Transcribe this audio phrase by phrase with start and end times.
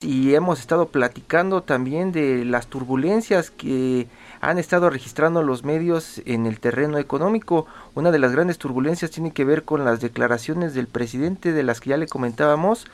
[0.00, 4.06] Y hemos estado platicando también de las turbulencias que
[4.40, 7.66] han estado registrando los medios en el terreno económico.
[7.96, 11.80] Una de las grandes turbulencias tiene que ver con las declaraciones del presidente de las
[11.80, 12.86] que ya le comentábamos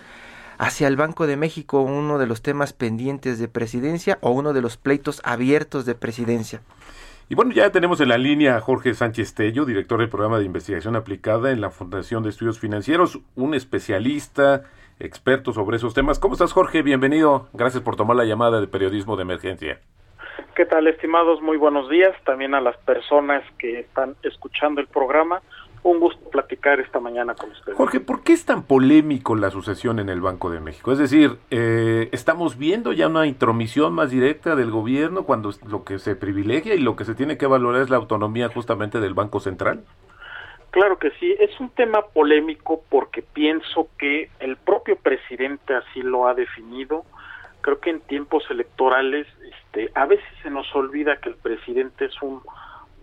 [0.56, 4.62] hacia el Banco de México, uno de los temas pendientes de presidencia o uno de
[4.62, 6.62] los pleitos abiertos de presidencia.
[7.28, 10.46] Y bueno, ya tenemos en la línea a Jorge Sánchez Tello, director del programa de
[10.46, 14.62] investigación aplicada en la Fundación de Estudios Financieros, un especialista,
[14.98, 16.18] experto sobre esos temas.
[16.18, 16.82] ¿Cómo estás, Jorge?
[16.82, 17.48] Bienvenido.
[17.52, 19.80] Gracias por tomar la llamada de periodismo de emergencia.
[20.54, 21.42] ¿Qué tal, estimados?
[21.42, 22.14] Muy buenos días.
[22.24, 25.42] También a las personas que están escuchando el programa.
[25.82, 27.76] Un gusto platicar esta mañana con ustedes.
[27.76, 30.92] Jorge, ¿por qué es tan polémico la sucesión en el Banco de México?
[30.92, 35.98] Es decir, eh, ¿estamos viendo ya una intromisión más directa del gobierno cuando lo que
[35.98, 39.40] se privilegia y lo que se tiene que valorar es la autonomía justamente del Banco
[39.40, 39.84] Central?
[40.74, 46.26] Claro que sí, es un tema polémico porque pienso que el propio presidente así lo
[46.26, 47.04] ha definido.
[47.60, 52.20] Creo que en tiempos electorales este, a veces se nos olvida que el presidente es
[52.20, 52.42] un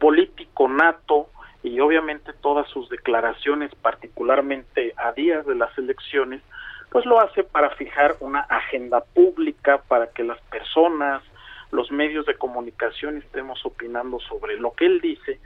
[0.01, 1.29] político nato,
[1.63, 6.41] y obviamente todas sus declaraciones, particularmente a días de las elecciones,
[6.89, 11.23] pues lo hace para fijar una agenda pública para que las personas,
[11.71, 15.39] los medios de comunicación estemos opinando sobre lo que él dice.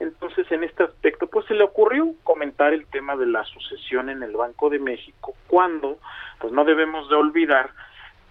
[0.00, 4.22] Entonces, en este aspecto, pues se le ocurrió comentar el tema de la sucesión en
[4.22, 5.98] el Banco de México, cuando,
[6.38, 7.70] pues no debemos de olvidar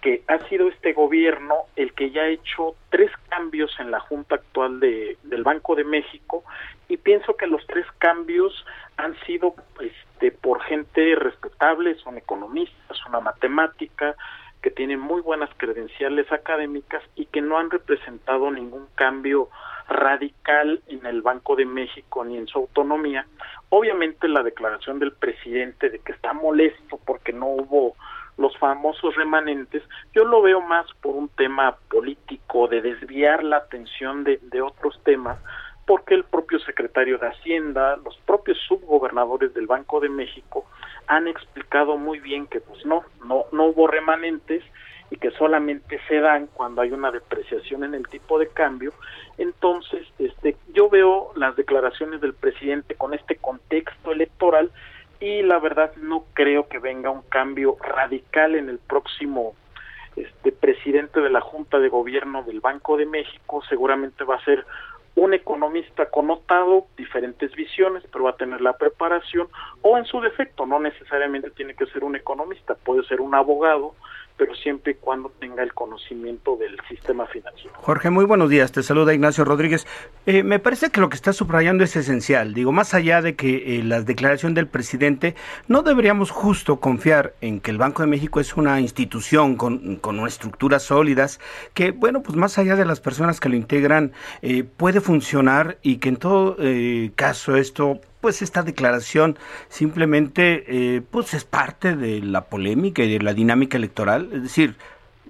[0.02, 4.34] que ha sido este gobierno el que ya ha hecho tres cambios en la Junta
[4.34, 6.42] actual de, del Banco de México
[6.88, 13.20] y pienso que los tres cambios han sido este, por gente respetable, son economistas, una
[13.20, 14.16] matemática,
[14.62, 19.48] que tienen muy buenas credenciales académicas y que no han representado ningún cambio
[19.88, 23.26] radical en el Banco de México ni en su autonomía.
[23.68, 27.96] Obviamente la declaración del presidente de que está molesto porque no hubo
[28.38, 29.82] los famosos remanentes,
[30.14, 34.98] yo lo veo más por un tema político, de desviar la atención de, de otros
[35.04, 35.38] temas,
[35.86, 40.64] porque el propio secretario de Hacienda, los propios subgobernadores del Banco de México
[41.06, 44.62] han explicado muy bien que pues no, no, no hubo remanentes
[45.10, 48.92] y que solamente se dan cuando hay una depreciación en el tipo de cambio.
[49.36, 54.70] Entonces, este, yo veo las declaraciones del presidente con este contexto electoral
[55.20, 59.54] y la verdad no creo que venga un cambio radical en el próximo
[60.16, 64.66] este presidente de la Junta de Gobierno del Banco de México, seguramente va a ser
[65.14, 69.48] un economista connotado, diferentes visiones, pero va a tener la preparación,
[69.82, 73.94] o en su defecto, no necesariamente tiene que ser un economista, puede ser un abogado,
[74.36, 77.72] pero siempre y cuando tenga el conocimiento del sistema financiero.
[77.76, 78.72] Jorge, muy buenos días.
[78.72, 79.86] Te saluda Ignacio Rodríguez.
[80.26, 82.54] Eh, me parece que lo que está subrayando es esencial.
[82.54, 85.34] Digo, más allá de que eh, la declaración del presidente,
[85.68, 90.26] no deberíamos justo confiar en que el Banco de México es una institución con, con
[90.26, 91.40] estructuras sólidas,
[91.74, 95.96] que, bueno, pues más allá de las personas que lo integran, eh, puede funcionar y
[95.96, 96.56] que en todo
[97.16, 99.36] caso esto pues esta declaración
[99.68, 104.76] simplemente eh, pues es parte de la polémica y de la dinámica electoral, es decir,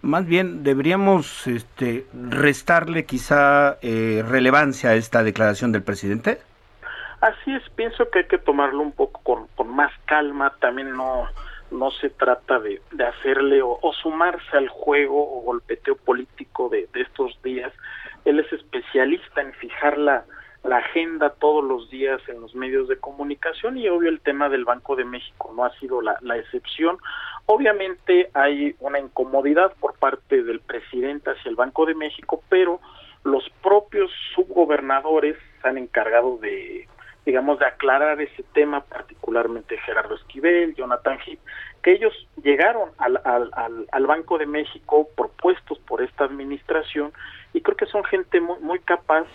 [0.03, 6.39] más bien deberíamos este, restarle quizá eh, relevancia a esta declaración del presidente.
[7.21, 11.27] Así es, pienso que hay que tomarlo un poco con, con más calma, también no
[11.71, 17.01] no se trata de, de hacerle o, sumarse al juego o golpeteo político de, de
[17.01, 17.73] estos días.
[18.27, 20.27] Él es especialista en fijar la,
[20.65, 24.65] la agenda todos los días en los medios de comunicación y obvio el tema del
[24.65, 26.99] Banco de México no ha sido la, la excepción.
[27.47, 32.81] Obviamente hay una incomodidad por parte del presidente hacia el Banco de México, pero
[33.25, 36.89] los propios subgobernadores se han encargado de
[37.25, 41.39] digamos, de aclarar ese tema, particularmente Gerardo Esquivel, Jonathan Heath,
[41.83, 42.13] que ellos
[42.43, 47.13] llegaron al, al, al, Banco de México propuestos por esta administración
[47.53, 49.27] y creo que son gente muy, muy capaz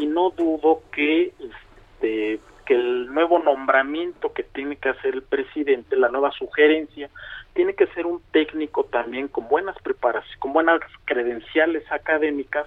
[0.00, 5.96] y no dudo que este que el nuevo nombramiento que tiene que hacer el presidente,
[5.96, 7.10] la nueva sugerencia,
[7.52, 12.66] tiene que ser un técnico también con buenas preparaciones, con buenas credenciales académicas,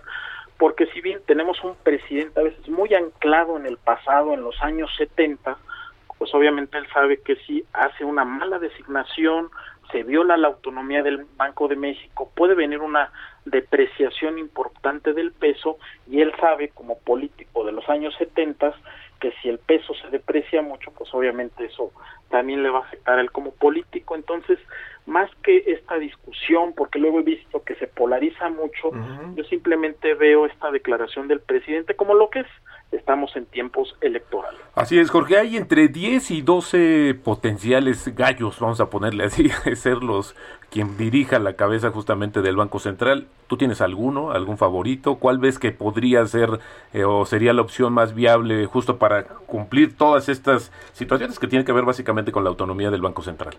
[0.57, 4.61] porque si bien tenemos un presidente a veces muy anclado en el pasado, en los
[4.61, 5.57] años 70,
[6.23, 9.49] pues obviamente él sabe que si hace una mala designación,
[9.91, 13.11] se viola la autonomía del Banco de México, puede venir una
[13.43, 15.79] depreciación importante del peso
[16.09, 18.73] y él sabe como político de los años 70
[19.19, 21.91] que si el peso se deprecia mucho, pues obviamente eso
[22.29, 24.15] también le va a afectar a él como político.
[24.15, 24.59] Entonces,
[25.05, 28.91] más que esta discusión, porque luego he visto que se polariza mucho,
[29.35, 32.47] yo simplemente veo esta declaración del presidente como lo que es
[32.93, 34.59] estamos en tiempos electorales.
[34.75, 40.03] Así es, Jorge, hay entre 10 y 12 potenciales gallos, vamos a ponerle así, ser
[40.03, 40.35] los
[40.69, 43.27] quien dirija la cabeza justamente del Banco Central.
[43.47, 45.15] ¿Tú tienes alguno, algún favorito?
[45.15, 46.59] ¿Cuál ves que podría ser
[46.93, 51.65] eh, o sería la opción más viable justo para cumplir todas estas situaciones que tienen
[51.65, 53.55] que ver básicamente con la autonomía del Banco Central?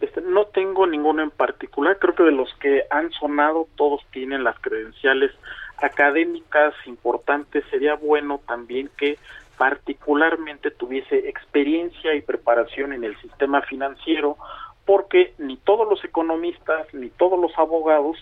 [0.00, 4.44] Este, no tengo ninguno en particular, creo que de los que han sonado todos tienen
[4.44, 5.32] las credenciales
[5.78, 9.18] académicas importantes, sería bueno también que
[9.58, 14.36] particularmente tuviese experiencia y preparación en el sistema financiero,
[14.84, 18.16] porque ni todos los economistas ni todos los abogados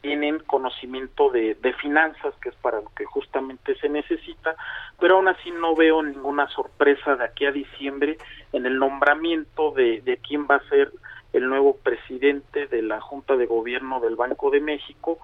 [0.00, 4.54] tienen conocimiento de, finanzas, que es para lo que justamente se necesita,
[5.00, 8.16] pero aún así no veo ninguna sorpresa de aquí a diciembre
[8.52, 10.92] en el nombramiento de, de quién va a ser
[11.32, 15.18] el nuevo presidente de la Junta de Gobierno del Banco de México,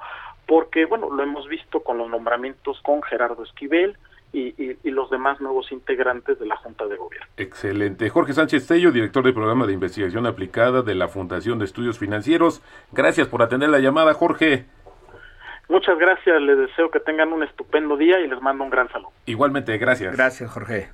[0.52, 3.96] porque, bueno, lo hemos visto con los nombramientos con Gerardo Esquivel,
[4.34, 7.26] y, los demás nuevos integrantes de la Junta de Gobierno.
[7.38, 8.10] Excelente.
[8.10, 12.60] Jorge Sánchez Tello, director del programa de investigación aplicada de la Fundación de Estudios Financieros.
[12.92, 14.66] Gracias por atender la llamada, Jorge.
[15.70, 19.10] Muchas gracias, les deseo que tengan un estupendo día y les mando un gran saludo.
[19.24, 20.14] Igualmente, gracias.
[20.14, 20.90] Gracias, Jorge.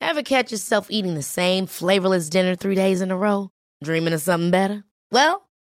[0.00, 3.50] Ever catch yourself eating the same flavorless dinner three days in a row?
[3.82, 4.84] Dreaming of something better?
[5.10, 5.45] Well,